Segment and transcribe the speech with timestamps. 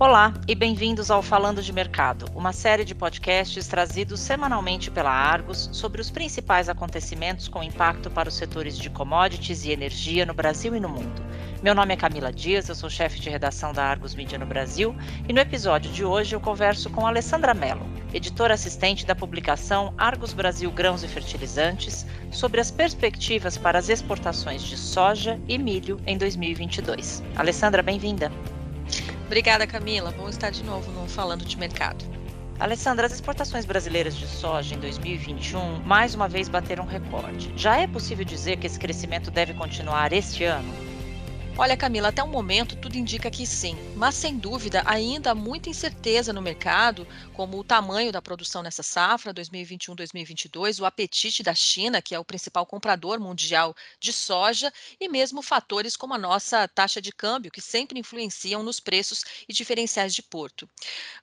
[0.00, 5.68] Olá e bem-vindos ao Falando de Mercado, uma série de podcasts trazidos semanalmente pela Argos
[5.72, 10.76] sobre os principais acontecimentos com impacto para os setores de commodities e energia no Brasil
[10.76, 11.20] e no mundo.
[11.64, 14.94] Meu nome é Camila Dias, eu sou chefe de redação da Argos Mídia no Brasil
[15.28, 17.84] e no episódio de hoje eu converso com Alessandra Mello,
[18.14, 24.62] editora assistente da publicação Argos Brasil Grãos e Fertilizantes, sobre as perspectivas para as exportações
[24.62, 27.20] de soja e milho em 2022.
[27.34, 28.30] Alessandra, bem-vinda.
[29.28, 30.10] Obrigada, Camila.
[30.10, 32.02] Bom estar de novo no Falando de Mercado.
[32.58, 37.52] Alessandra, as exportações brasileiras de soja em 2021 mais uma vez bateram recorde.
[37.54, 40.87] Já é possível dizer que esse crescimento deve continuar este ano?
[41.60, 45.68] Olha, Camila, até o momento tudo indica que sim, mas sem dúvida ainda há muita
[45.68, 52.00] incerteza no mercado, como o tamanho da produção nessa safra 2021-2022, o apetite da China,
[52.00, 57.02] que é o principal comprador mundial de soja, e mesmo fatores como a nossa taxa
[57.02, 60.70] de câmbio, que sempre influenciam nos preços e diferenciais de porto.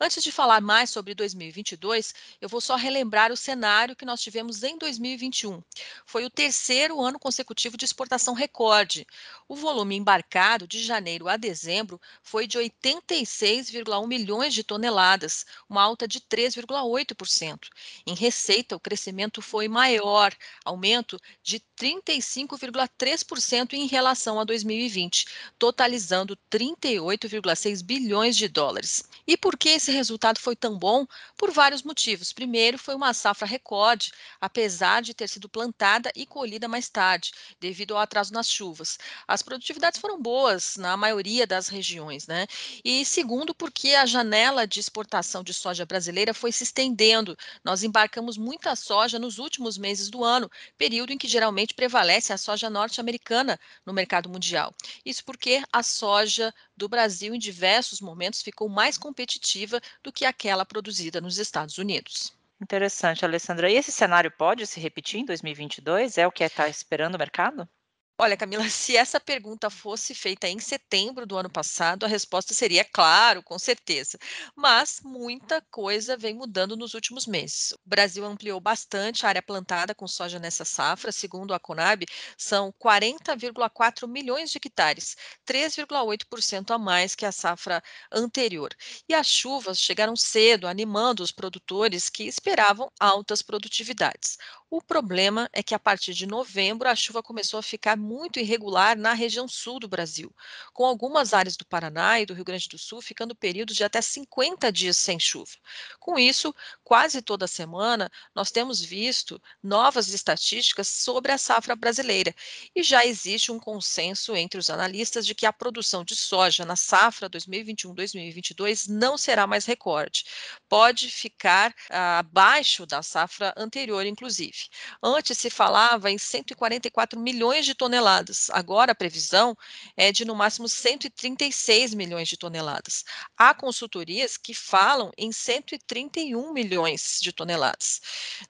[0.00, 4.64] Antes de falar mais sobre 2022, eu vou só relembrar o cenário que nós tivemos
[4.64, 5.62] em 2021.
[6.04, 9.06] Foi o terceiro ano consecutivo de exportação recorde.
[9.46, 15.82] O volume embarcado embarcado de janeiro a dezembro foi de 86,1 milhões de toneladas, uma
[15.82, 17.68] alta de 3,8%.
[18.06, 25.26] Em receita, o crescimento foi maior, aumento de 35,3% em relação a 2020,
[25.58, 29.04] totalizando 38,6 bilhões de dólares.
[29.26, 31.06] E por que esse resultado foi tão bom?
[31.36, 32.32] Por vários motivos.
[32.32, 37.94] Primeiro, foi uma safra recorde, apesar de ter sido plantada e colhida mais tarde, devido
[37.94, 38.98] ao atraso nas chuvas.
[39.26, 42.46] As produtividades foram boas na maioria das regiões, né?
[42.84, 47.36] E segundo, porque a janela de exportação de soja brasileira foi se estendendo.
[47.64, 52.38] Nós embarcamos muita soja nos últimos meses do ano, período em que geralmente prevalece a
[52.38, 54.74] soja norte-americana no mercado mundial.
[55.04, 60.64] Isso porque a soja do Brasil, em diversos momentos, ficou mais competitiva do que aquela
[60.64, 62.32] produzida nos Estados Unidos.
[62.60, 63.70] Interessante, Alessandra.
[63.70, 66.18] E esse cenário pode se repetir em 2022?
[66.18, 67.68] É o que está esperando o mercado?
[68.16, 72.84] Olha, Camila, se essa pergunta fosse feita em setembro do ano passado, a resposta seria
[72.84, 74.16] claro, com certeza.
[74.54, 77.72] Mas muita coisa vem mudando nos últimos meses.
[77.72, 82.04] O Brasil ampliou bastante a área plantada com soja nessa safra, segundo a Conab,
[82.38, 87.82] são 40,4 milhões de hectares, 3,8% a mais que a safra
[88.12, 88.70] anterior.
[89.08, 94.36] E as chuvas chegaram cedo, animando os produtores que esperavam altas produtividades.
[94.70, 98.96] O problema é que a partir de novembro a chuva começou a ficar muito irregular
[98.96, 100.34] na região sul do Brasil,
[100.72, 104.00] com algumas áreas do Paraná e do Rio Grande do Sul ficando períodos de até
[104.02, 105.52] 50 dias sem chuva.
[106.00, 112.34] Com isso, quase toda semana nós temos visto novas estatísticas sobre a safra brasileira
[112.74, 116.74] e já existe um consenso entre os analistas de que a produção de soja na
[116.74, 120.24] safra 2021-2022 não será mais recorde.
[120.68, 124.53] Pode ficar ah, abaixo da safra anterior, inclusive.
[125.02, 129.56] Antes se falava em 144 milhões de toneladas, agora a previsão
[129.96, 133.04] é de no máximo 136 milhões de toneladas.
[133.36, 138.00] Há consultorias que falam em 131 milhões de toneladas,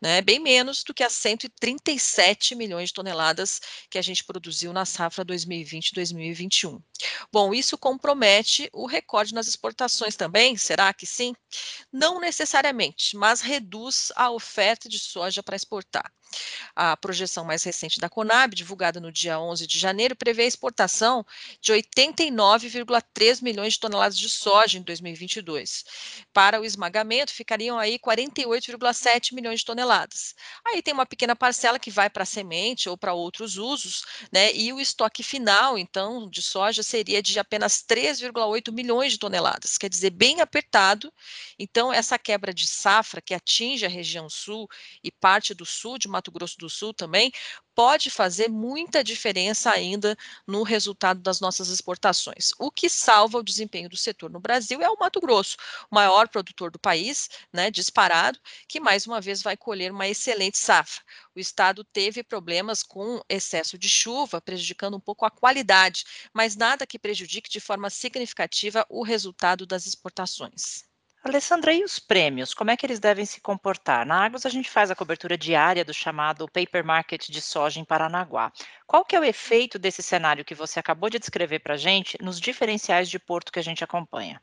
[0.00, 0.20] né?
[0.20, 3.60] bem menos do que as 137 milhões de toneladas
[3.90, 6.80] que a gente produziu na safra 2020-2021.
[7.32, 10.56] Bom, isso compromete o recorde nas exportações também?
[10.56, 11.34] Será que sim?
[11.92, 15.93] Não necessariamente, mas reduz a oferta de soja para exportar.
[15.94, 16.23] detta.
[16.74, 21.24] A projeção mais recente da Conab, divulgada no dia 11 de janeiro, prevê a exportação
[21.60, 25.84] de 89,3 milhões de toneladas de soja em 2022.
[26.32, 30.34] Para o esmagamento, ficariam aí 48,7 milhões de toneladas.
[30.66, 34.52] Aí tem uma pequena parcela que vai para semente ou para outros usos, né?
[34.54, 39.88] E o estoque final, então, de soja seria de apenas 3,8 milhões de toneladas, quer
[39.88, 41.12] dizer, bem apertado.
[41.58, 44.68] Então, essa quebra de safra que atinge a região sul
[45.02, 47.32] e parte do sul de Mato Grosso do Sul também,
[47.74, 52.52] pode fazer muita diferença ainda no resultado das nossas exportações.
[52.58, 55.56] O que salva o desempenho do setor no Brasil é o Mato Grosso,
[55.90, 58.38] o maior produtor do país, né, disparado,
[58.68, 61.02] que mais uma vez vai colher uma excelente safra.
[61.34, 66.86] O estado teve problemas com excesso de chuva, prejudicando um pouco a qualidade, mas nada
[66.86, 70.93] que prejudique de forma significativa o resultado das exportações.
[71.24, 72.54] Alessandra, e os prêmios?
[72.54, 74.06] Como é que eles devem se comportar?
[74.06, 77.84] Na Agros, a gente faz a cobertura diária do chamado Paper Market de soja em
[77.84, 78.52] Paranaguá.
[78.86, 82.16] Qual que é o efeito desse cenário que você acabou de descrever para a gente
[82.22, 84.40] nos diferenciais de porto que a gente acompanha?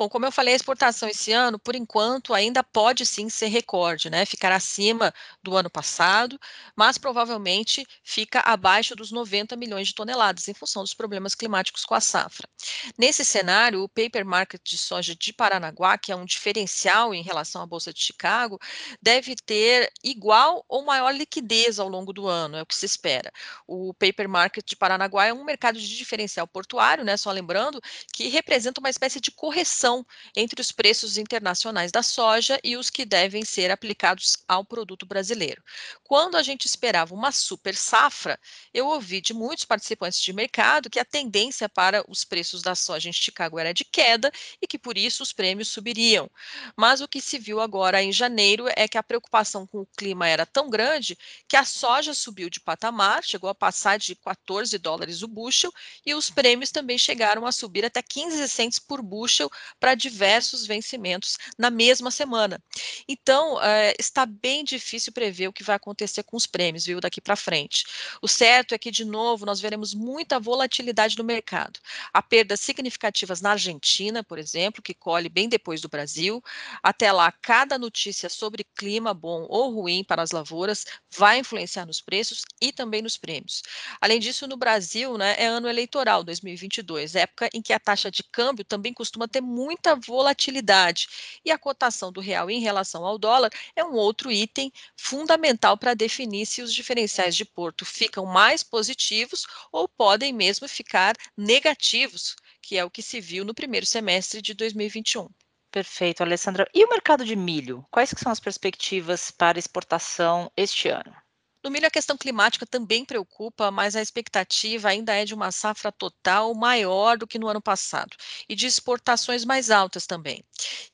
[0.00, 4.08] Bom, como eu falei, a exportação esse ano, por enquanto, ainda pode sim ser recorde,
[4.08, 4.24] né?
[4.24, 5.12] Ficar acima
[5.42, 6.40] do ano passado,
[6.74, 11.94] mas provavelmente fica abaixo dos 90 milhões de toneladas, em função dos problemas climáticos com
[11.94, 12.48] a safra.
[12.96, 17.60] Nesse cenário, o paper market de soja de Paranaguá, que é um diferencial em relação
[17.60, 18.58] à Bolsa de Chicago,
[19.02, 23.30] deve ter igual ou maior liquidez ao longo do ano, é o que se espera.
[23.66, 27.18] O paper market de Paranaguá é um mercado de diferencial portuário, né?
[27.18, 27.78] Só lembrando
[28.14, 29.89] que representa uma espécie de correção
[30.36, 35.62] entre os preços internacionais da soja e os que devem ser aplicados ao produto brasileiro.
[36.04, 38.38] Quando a gente esperava uma super safra,
[38.72, 43.08] eu ouvi de muitos participantes de mercado que a tendência para os preços da soja
[43.08, 46.30] em Chicago era de queda e que por isso os prêmios subiriam.
[46.76, 50.28] Mas o que se viu agora em janeiro é que a preocupação com o clima
[50.28, 51.16] era tão grande
[51.48, 55.72] que a soja subiu de patamar, chegou a passar de 14 dólares o bushel
[56.04, 61.38] e os prêmios também chegaram a subir até 15 cents por bushel para diversos vencimentos
[61.58, 62.62] na mesma semana.
[63.08, 67.20] Então, é, está bem difícil prever o que vai acontecer com os prêmios, viu, daqui
[67.20, 67.84] para frente.
[68.20, 71.80] O certo é que, de novo, nós veremos muita volatilidade no mercado.
[72.12, 76.42] Há perdas significativas na Argentina, por exemplo, que colhe bem depois do Brasil.
[76.82, 80.84] Até lá, cada notícia sobre clima bom ou ruim para as lavouras
[81.16, 83.62] vai influenciar nos preços e também nos prêmios.
[84.00, 88.22] Além disso, no Brasil, né, é ano eleitoral 2022, época em que a taxa de
[88.22, 91.06] câmbio também costuma ter muito muita volatilidade.
[91.44, 95.94] E a cotação do real em relação ao dólar é um outro item fundamental para
[95.94, 102.76] definir se os diferenciais de Porto ficam mais positivos ou podem mesmo ficar negativos, que
[102.76, 105.28] é o que se viu no primeiro semestre de 2021.
[105.70, 106.68] Perfeito, Alessandra.
[106.74, 107.86] E o mercado de milho?
[107.92, 111.14] Quais são as perspectivas para exportação este ano?
[111.62, 115.92] No milho, a questão climática também preocupa, mas a expectativa ainda é de uma safra
[115.92, 118.16] total maior do que no ano passado
[118.48, 120.42] e de exportações mais altas também.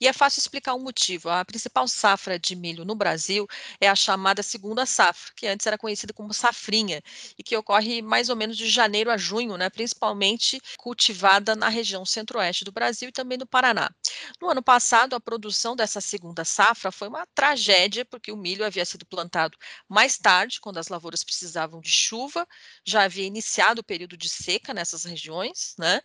[0.01, 1.29] E é fácil explicar o um motivo.
[1.31, 3.47] A principal safra de milho no Brasil
[3.81, 7.01] é a chamada segunda safra, que antes era conhecida como safrinha
[7.39, 12.05] e que ocorre mais ou menos de janeiro a junho, né, principalmente cultivada na região
[12.05, 13.89] centro-oeste do Brasil e também no Paraná.
[14.41, 18.85] No ano passado, a produção dessa segunda safra foi uma tragédia, porque o milho havia
[18.85, 19.57] sido plantado
[19.89, 22.47] mais tarde quando as lavouras precisavam de chuva,
[22.85, 26.01] já havia iniciado o período de seca nessas regiões, né?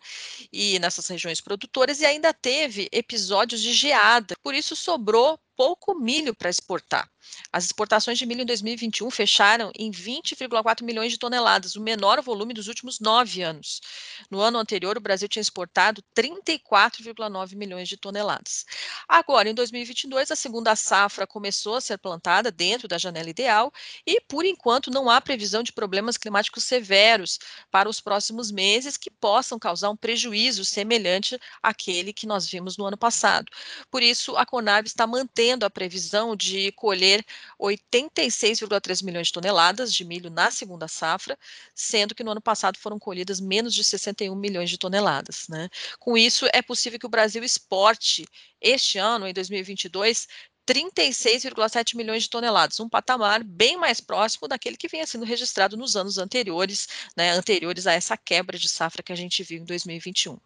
[0.52, 4.34] E nessas regiões produtoras, e ainda teve episódios de geada.
[4.42, 7.08] Por isso sobrou pouco milho para exportar.
[7.52, 12.54] As exportações de milho em 2021 fecharam em 20,4 milhões de toneladas, o menor volume
[12.54, 13.80] dos últimos nove anos.
[14.30, 18.64] No ano anterior, o Brasil tinha exportado 34,9 milhões de toneladas.
[19.08, 23.72] Agora, em 2022, a segunda safra começou a ser plantada dentro da janela ideal
[24.06, 27.38] e, por enquanto, não há previsão de problemas climáticos severos
[27.70, 32.86] para os próximos meses que possam causar um prejuízo semelhante àquele que nós vimos no
[32.86, 33.50] ano passado.
[33.90, 37.24] Por isso, a Conab está mantendo a previsão de colher colher
[37.60, 41.38] 86,3 milhões de toneladas de milho na segunda safra,
[41.74, 45.46] sendo que no ano passado foram colhidas menos de 61 milhões de toneladas.
[45.48, 45.68] Né?
[45.98, 48.24] Com isso, é possível que o Brasil exporte
[48.60, 50.28] este ano, em 2022,
[50.66, 55.96] 36,7 milhões de toneladas, um patamar bem mais próximo daquele que vinha sendo registrado nos
[55.96, 56.86] anos anteriores,
[57.16, 60.38] né, anteriores a essa quebra de safra que a gente viu em 2021.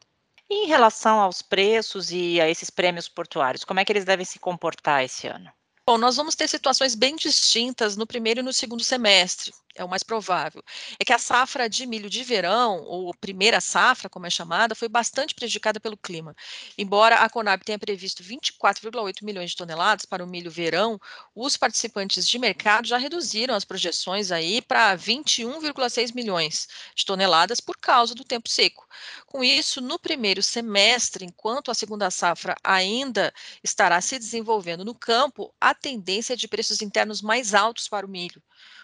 [0.48, 4.24] E em relação aos preços e a esses prêmios portuários, como é que eles devem
[4.24, 5.52] se comportar esse ano?
[5.88, 9.88] Bom, nós vamos ter situações bem distintas no primeiro e no segundo semestre é o
[9.88, 10.62] mais provável,
[10.98, 14.88] é que a safra de milho de verão, ou primeira safra, como é chamada, foi
[14.88, 16.34] bastante prejudicada pelo clima.
[16.76, 20.98] Embora a Conab tenha previsto 24,8 milhões de toneladas para o milho verão,
[21.34, 27.76] os participantes de mercado já reduziram as projeções aí para 21,6 milhões de toneladas por
[27.76, 28.86] causa do tempo seco.
[29.26, 35.54] Com isso, no primeiro semestre, enquanto a segunda safra ainda estará se desenvolvendo no campo,
[35.60, 38.42] a tendência é de preços internos mais altos para o milho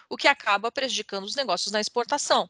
[0.09, 2.49] o que acaba prejudicando os negócios na exportação.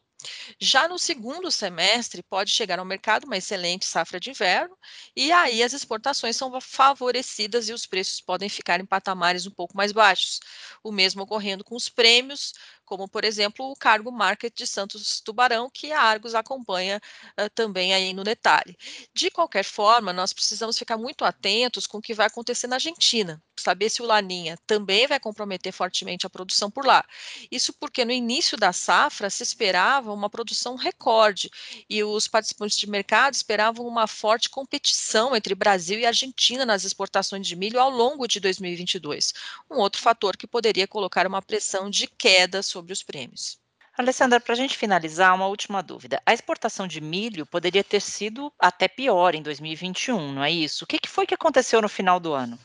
[0.58, 4.76] Já no segundo semestre, pode chegar ao mercado uma excelente safra de inverno,
[5.14, 9.76] e aí as exportações são favorecidas e os preços podem ficar em patamares um pouco
[9.76, 10.40] mais baixos.
[10.82, 12.52] O mesmo ocorrendo com os prêmios,
[12.84, 17.00] como por exemplo o cargo market de Santos Tubarão, que a Argos acompanha
[17.38, 18.76] uh, também aí no detalhe.
[19.14, 23.42] De qualquer forma, nós precisamos ficar muito atentos com o que vai acontecer na Argentina,
[23.64, 27.04] saber se o Laninha também vai comprometer fortemente a produção por lá.
[27.50, 31.50] Isso porque no início da safra se esperava uma produção recorde
[31.88, 37.46] e os participantes de mercado esperavam uma forte competição entre Brasil e Argentina nas exportações
[37.46, 39.32] de milho ao longo de 2022.
[39.70, 43.58] Um outro fator que poderia colocar uma pressão de queda sobre os prêmios.
[43.96, 46.20] Alessandra, para a gente finalizar, uma última dúvida.
[46.26, 50.84] A exportação de milho poderia ter sido até pior em 2021, não é isso?
[50.84, 52.58] O que foi que aconteceu no final do ano?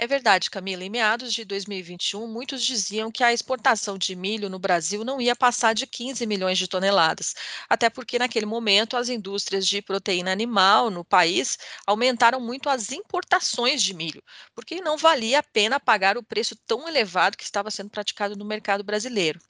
[0.00, 0.84] É verdade, Camila.
[0.84, 5.34] Em meados de 2021, muitos diziam que a exportação de milho no Brasil não ia
[5.34, 7.34] passar de 15 milhões de toneladas,
[7.68, 13.82] até porque naquele momento as indústrias de proteína animal no país aumentaram muito as importações
[13.82, 14.22] de milho,
[14.54, 18.44] porque não valia a pena pagar o preço tão elevado que estava sendo praticado no
[18.44, 19.40] mercado brasileiro.